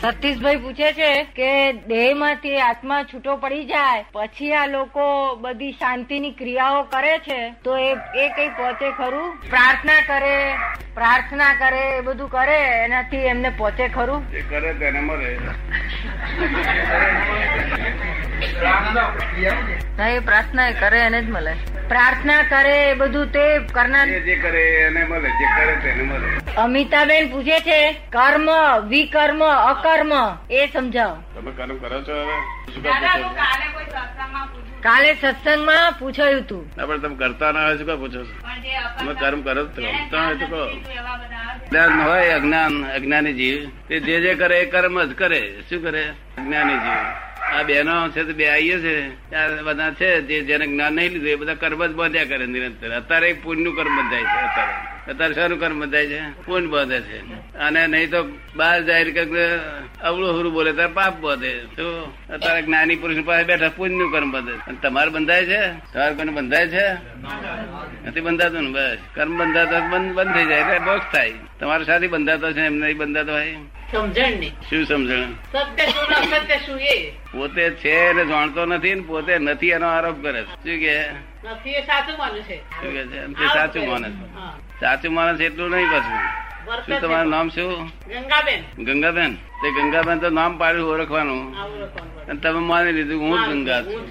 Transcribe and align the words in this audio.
સતીશભાઈ 0.00 0.60
પૂછે 0.60 0.90
છે 0.98 1.08
કે 1.36 1.48
દેહમાંથી 1.88 2.60
આત્મા 2.66 3.00
છૂટો 3.04 3.32
પડી 3.36 3.64
જાય 3.64 4.04
પછી 4.14 4.52
આ 4.54 4.66
લોકો 4.66 5.04
બધી 5.36 5.72
શાંતિની 5.72 6.30
ક્રિયાઓ 6.32 6.78
કરે 6.84 7.10
છે? 7.26 7.38
તો 7.64 7.76
એ 7.78 7.90
એ 8.22 8.28
કઈ 8.36 8.48
પહોંચે 8.58 8.88
ખરું? 8.92 9.28
પ્રાર્થના 9.50 10.00
કરે 10.06 10.36
પ્રાર્થના 10.94 11.50
કરે 11.54 11.82
એ 11.98 12.00
બધું 12.00 12.30
કરે 12.30 12.56
એનાથી 12.84 13.26
એમને 13.26 13.50
પહોંચે 13.58 13.88
ખરું? 13.88 14.24
એ 14.32 14.42
કરે 14.50 14.72
તેને 14.74 15.00
મળે 15.00 15.30
પ્રાર્થના 20.24 20.68
એ 20.68 20.74
કરે 20.74 20.98
એને 21.00 21.22
જ 21.22 21.28
મળે. 21.30 21.54
પ્રાર્થના 21.90 22.42
કરે 22.42 22.76
એ 22.90 22.94
બધું 22.94 23.26
તે 23.34 23.44
કરનાર 23.72 24.06
જે 24.26 24.36
કરે 24.36 24.62
એને 24.86 25.02
મળે 25.04 25.30
જે 25.40 25.46
કરે 25.56 25.74
તેને 25.84 26.02
મળે. 26.02 26.28
અમિતાબેન 26.56 27.30
પૂછે 27.32 27.58
છે 27.60 27.78
કર્મ 28.12 28.48
વિકર્મ 28.88 29.40
અકર્મ 29.72 30.12
એ 30.50 30.66
સમજાવો. 30.66 31.16
તમે 31.34 31.50
કર્મ 31.50 31.76
કરો 31.76 31.98
છો 32.02 32.16
હવે? 32.22 32.36
કાલે 34.80 35.10
સત્સંગમાં 35.14 35.92
પૂછાયું 35.92 36.42
હતું 36.42 36.62
પણ 36.76 36.98
તમે 36.98 37.16
કરતા 37.16 37.52
ના 37.52 37.64
હોય 37.64 37.76
શું 37.78 37.86
પૂછો 38.00 38.20
છો? 38.24 38.36
તમે 38.98 39.14
કર્મ 39.14 39.40
કરો 39.42 39.62
છો. 39.66 39.80
કરતા 39.82 40.22
હોય 40.24 40.34
તો 40.34 40.46
કહો. 40.46 40.62
જ્ઞાન 41.70 42.00
હોય 42.02 42.28
અજ્ઞાન 42.30 42.84
અજ્ઞાની 42.94 43.32
જીવ 43.32 43.58
તે 43.88 44.00
જે 44.00 44.20
જે 44.20 44.34
કરે 44.34 44.60
એ 44.60 44.70
કર્મ 44.70 45.02
જ 45.04 45.12
કરે. 45.14 45.42
શું 45.70 45.82
કરે? 45.82 46.04
અજ્ઞાની 46.38 46.78
જીવ 46.78 47.02
આ 47.52 47.62
બેનો 47.62 48.08
છે 48.08 48.22
તો 48.24 48.32
બે 48.32 48.48
આઈએ 48.48 48.78
છે. 48.78 48.96
બધા 49.62 49.90
છે, 49.90 50.20
જે 50.20 50.40
જેને 50.40 50.66
જ્ઞાન 50.66 50.92
નહીં 50.92 51.10
લીધું 51.12 51.28
એ 51.28 51.34
બધા 51.34 51.54
કર્મ 51.54 51.86
જ 51.86 51.90
બાંધ્યા 51.90 52.24
કરે 52.24 52.46
નિરંતર. 52.46 52.90
અત્યારે 52.90 53.32
પુણ્યનું 53.42 53.76
કર્મ 53.76 53.96
બંધાય 53.96 54.22
છે 54.22 54.40
અત્યારે. 54.46 54.74
અત્યારે 55.12 55.34
શાનું 55.34 55.60
કર્મ 55.60 55.80
બંધાય 55.80 56.06
છે? 56.06 56.20
પુણ્ય 56.46 56.66
બાંધે 56.66 57.00
છે. 57.00 57.18
અને 57.58 57.86
નહીં 57.86 58.10
તો 58.10 58.22
બહાર 58.56 58.82
જાહેર 58.82 59.08
કરે 59.14 59.58
અવળું 60.02 60.40
હરું 60.40 60.52
બોલે 60.52 60.72
ત્યારે 60.72 60.92
પાપ 60.92 61.20
બાંધે. 61.20 61.52
તો 61.76 61.86
અત્યારે 62.30 62.62
જ્ઞાની 62.62 62.96
પુરુષ 62.96 63.24
પાસે 63.24 63.44
બેઠા 63.44 63.68
પુણ્યનું 63.68 64.12
કર્મ 64.12 64.30
બંધે 64.32 64.52
અને 64.52 64.78
તમારે 64.82 65.10
બંધાય 65.10 65.44
છે? 65.44 65.60
તમારે 65.92 66.14
કોઈને 66.14 66.32
બંધાય 66.32 66.68
છે? 66.68 66.86
નથી 68.06 68.20
બંધાતું 68.20 68.62
ને 68.62 68.70
બસ. 68.70 68.98
કર્મ 69.14 69.34
બંધાતો 69.38 69.76
બંધ 69.88 70.14
બંધ 70.14 70.34
થઈ 70.34 70.46
જાય 70.46 70.60
એટલે 70.60 70.78
બોક્સ 70.78 71.12
થાય. 71.12 71.32
તમારે 71.60 71.84
સાથે 71.84 72.06
બંધાતો 72.06 72.52
છે 72.52 72.60
એમ 72.60 72.74
નહીં 72.74 72.96
બંધાતો 72.96 73.32
હોય? 73.32 73.56
સમજણ 73.92 74.30
નહીં 74.38 74.52
શું 74.70 74.86
સમજણ? 74.86 75.32
સત્ય 76.32 76.58
શું 76.66 76.80
એ? 76.80 77.10
પોતે 77.10 77.70
છે 77.70 78.12
ને 78.12 78.24
જાણતો 78.24 78.66
નથી 78.66 78.94
ને 78.94 79.00
પોતે 79.00 79.38
નથી 79.38 79.68
એનો 79.68 79.86
આરોપ 79.86 80.22
કરે 80.22 80.42
છે. 80.42 80.46
શું 80.46 80.78
કે? 80.78 81.08
નથી 81.48 81.72
સાચું 81.72 82.18
માને 82.18 82.42
છે. 82.42 82.56
શું 82.56 82.92
કે 82.92 83.06
છે? 83.06 83.26
તે 83.26 83.46
સાચું 83.46 83.88
માને 83.88 84.10
છે. 84.10 84.80
સાચું 84.80 85.14
માને 85.14 85.38
છે 85.38 85.44
એટલું 85.44 85.70
નહીં 85.70 85.86
પાછું. 85.86 86.40
શું 86.86 87.00
તમારું 87.00 87.30
નામ 87.30 87.48
શું? 87.48 87.86
ગંગાબેન. 87.86 88.84
ગંગાબેન? 88.84 89.34
તે 89.34 89.70
ગંગાબેન 89.70 90.18
તો 90.18 90.30
નામ 90.30 90.58
પાડ્યું 90.58 90.90
ઓળખવાનું. 90.90 91.54
અને 92.26 92.40
તમે 92.40 92.60
માની 92.60 92.92
લીધું 92.92 93.20
હું 93.20 93.38
જ 93.44 93.48
ગંગા 93.48 93.82
છું. 93.82 94.08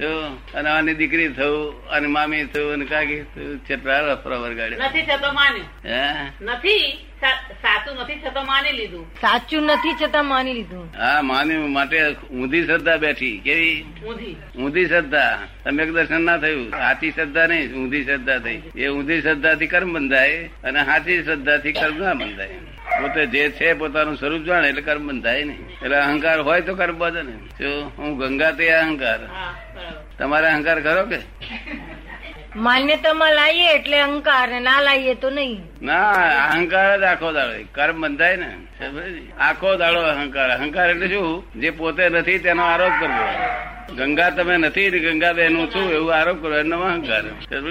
છું. 0.00 0.52
અને 0.52 0.70
આની 0.70 0.94
દીકરી 0.94 1.28
થયું 1.28 1.88
અને 1.88 2.06
મામી 2.06 2.44
થયું 2.44 2.72
અને 2.72 2.84
કાકી 2.84 3.20
થયું 3.20 3.58
છેટલા 3.58 4.00
રફરા 4.00 4.36
વરગાડ્યા 4.36 4.86
નથી 4.86 5.02
થતો 5.02 5.32
માન્યું. 5.32 5.66
હે? 5.84 6.30
નથી. 6.40 7.06
સાચું 7.20 7.96
નથી 7.96 8.20
છતાં 8.20 8.46
માની 8.46 8.72
લીધું. 8.72 9.14
સાચું 9.20 9.62
નથી 9.62 9.94
છતાં 10.04 10.24
માની 10.24 10.54
લીધું. 10.54 10.92
હા 10.98 11.22
માની 11.22 11.56
માટે 11.56 12.12
ઊંધી 12.12 12.66
શ્રદ્ધા 12.66 12.96
બેઠી. 12.96 13.40
કેવી? 13.44 13.84
ઊંધી. 14.06 14.36
ઊંધી 14.58 14.86
શ્રદ્ધા. 14.86 15.38
સમ્યક 15.64 15.92
દર્શન 15.92 16.24
ના 16.24 16.38
થયું. 16.38 16.70
સાચી 16.70 17.10
શ્રદ્ધા 17.10 17.46
નહીં 17.46 17.74
ઊંધી 17.74 18.04
શ્રદ્ધા 18.04 18.38
થઈ. 18.38 18.62
એ 18.76 18.88
ઊંધી 18.88 19.22
શ્રદ્ધાથી 19.22 19.66
કર્મ 19.66 19.92
બંધાય 19.92 20.50
અને 20.64 20.84
સાચી 20.84 21.22
શ્રદ્ધાથી 21.24 21.72
કર્મ 21.72 21.98
ના 21.98 22.14
બંધાય. 22.14 22.48
પોતે 23.00 23.26
જે 23.26 23.50
છે 23.50 23.72
પોતાનું 23.72 24.16
સ્વરૂપ 24.16 24.42
જાણે 24.42 24.68
એટલે 24.68 24.82
કર્મ 24.82 25.08
બંધાય 25.08 25.44
નહીં. 25.44 25.68
એટલે 25.82 25.96
અહંકાર 25.96 26.40
હોય 26.40 26.60
તો 26.60 26.74
કર્મ 26.74 26.98
બધે 26.98 27.22
ને 27.22 27.32
જો 27.32 27.92
હું 27.98 28.18
ગંગા 28.18 28.50
તે 28.50 28.70
અહંકાર. 28.70 29.26
હા 29.26 29.54
તમારે 30.18 30.46
અહંકાર 30.46 30.80
ખરો 30.80 31.06
કે? 31.06 31.18
માન્યતામાં 32.56 33.32
લાવીએ 33.32 33.74
એટલે 33.74 34.00
અહંકાર 34.00 34.60
ના 34.60 34.80
લાવીએ 34.80 35.14
તો 35.14 35.30
નહીં. 35.30 35.62
ના, 35.82 36.10
અહંકાર 36.52 37.00
જ 37.00 37.02
આખો 37.02 37.32
દાડો 37.32 37.52
કર્મ 37.72 38.00
બંધાય 38.00 38.36
ને? 38.36 38.56
આખો 39.40 39.76
દાડો 39.76 40.00
અહંકાર. 40.00 40.50
અહંકાર 40.50 40.90
એટલે 40.90 41.08
શું? 41.08 41.60
જે 41.60 41.70
પોતે 41.70 42.08
નથી 42.08 42.38
તેનો 42.38 42.62
આરોપ 42.62 42.92
કરવો. 43.00 43.28
ગંગા 43.94 44.30
તમે 44.30 44.56
નથી 44.56 44.90
ગંગા 44.90 45.32
બેન 45.32 45.56
હું 45.56 45.70
છું, 45.70 45.92
એવું 45.92 46.14
આરોપ 46.14 46.42
કરો. 46.42 46.58
એનો 46.58 46.80
અહંકાર. 46.80 47.22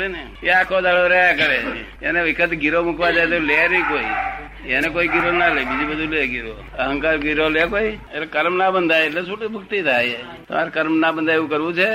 ને? 0.07 0.25
એ 0.43 0.49
આખો 0.49 0.81
દાડો 0.81 1.07
રહ્યા 1.07 1.33
કરે 1.33 1.63
એને 2.01 2.21
વખત 2.21 2.49
ગીરો 2.49 2.83
મૂકવા 2.83 3.11
જાય 3.11 3.25
તો 3.25 3.39
લે 3.39 3.67
નહીં 3.67 3.83
કોઈ. 3.89 4.05
એને 4.67 4.89
કોઈ 4.89 5.07
ગીરો 5.07 5.31
ના 5.31 5.47
લે 5.47 5.63
બીજું 5.63 5.89
બધું 5.89 6.07
લે 6.07 6.27
ગીરો. 6.27 6.63
અહંકાર 6.77 7.17
ગીરો 7.17 7.49
લે 7.49 7.65
કોઈ 7.65 7.83
એટલે 7.83 8.25
કર્મ 8.25 8.55
ના 8.55 8.71
બંધાય 8.71 9.05
એટલે 9.05 9.23
છૂટી 9.23 9.47
મુક્તિ 9.47 9.81
થાય. 9.81 10.15
તમારે 10.49 10.69
કર્મ 10.69 10.99
ના 10.99 11.11
બંધાય 11.11 11.35
એવું 11.35 11.49
કરવું 11.49 11.73
છે? 11.73 11.87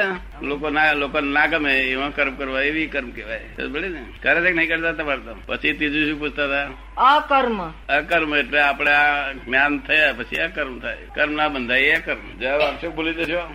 લોકો 0.42 0.70
ના 0.70 0.92
લોકો 0.92 1.20
ના 1.20 1.46
ગમે 1.46 1.80
એવા 1.80 2.08
કર્મ 2.08 2.34
કરવા 2.34 2.62
એવી 2.62 2.86
કર્મ 2.86 3.10
કહેવાય. 3.10 3.40
સમજે 3.56 3.88
ને. 3.88 4.04
કરે 4.22 4.40
છે 4.40 4.54
નહીં 4.54 4.68
કરતા 4.68 4.92
તમારે 4.92 5.20
તો? 5.20 5.36
પછી 5.46 5.72
ત્રીજું 5.72 6.10
શું 6.10 6.20
પૂછતા 6.20 6.44
હતા? 6.44 6.68
અકર્મ. 7.16 7.68
અકર્મ 7.70 8.36
એટલે 8.36 8.60
આપણે 8.60 8.90
આ 8.92 9.32
જ્ઞાન 9.32 9.78
થયા 9.78 10.12
પછી 10.12 10.36
અકર્મ 10.36 10.78
થાય. 10.78 10.96
કર્મ 11.14 11.32
ના 11.32 11.48
બંધાય 11.48 11.80
એ 11.80 12.00
કર્મ. 12.00 12.38
જવાબ 12.38 12.60
આપશો? 12.60 12.90
ભૂલી 12.90 13.12
જશો? 13.12 13.54